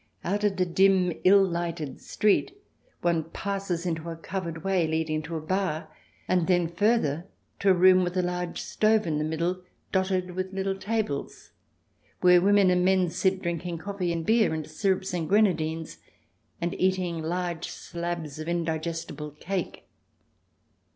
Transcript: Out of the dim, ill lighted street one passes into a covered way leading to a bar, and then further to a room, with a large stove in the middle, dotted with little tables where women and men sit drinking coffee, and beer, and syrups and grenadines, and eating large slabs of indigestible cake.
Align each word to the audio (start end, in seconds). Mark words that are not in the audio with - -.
Out 0.23 0.43
of 0.43 0.57
the 0.57 0.65
dim, 0.65 1.13
ill 1.23 1.45
lighted 1.45 2.01
street 2.01 2.57
one 3.01 3.25
passes 3.25 3.85
into 3.85 4.09
a 4.09 4.15
covered 4.15 4.63
way 4.63 4.87
leading 4.87 5.21
to 5.21 5.35
a 5.35 5.39
bar, 5.41 5.95
and 6.27 6.47
then 6.47 6.67
further 6.73 7.27
to 7.59 7.69
a 7.69 7.75
room, 7.75 8.03
with 8.03 8.17
a 8.17 8.23
large 8.23 8.59
stove 8.63 9.05
in 9.05 9.19
the 9.19 9.23
middle, 9.23 9.61
dotted 9.91 10.31
with 10.31 10.53
little 10.53 10.75
tables 10.75 11.51
where 12.21 12.41
women 12.41 12.71
and 12.71 12.83
men 12.83 13.11
sit 13.11 13.43
drinking 13.43 13.77
coffee, 13.77 14.11
and 14.11 14.25
beer, 14.25 14.55
and 14.55 14.65
syrups 14.67 15.13
and 15.13 15.29
grenadines, 15.29 15.99
and 16.59 16.73
eating 16.81 17.21
large 17.21 17.67
slabs 17.69 18.39
of 18.39 18.47
indigestible 18.49 19.29
cake. 19.33 19.87